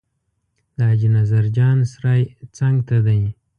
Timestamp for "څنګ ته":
2.57-2.97